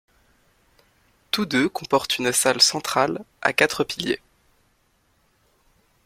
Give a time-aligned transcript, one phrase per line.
[1.29, 4.19] Tous deux comportent une salle centrale à quatre piliers.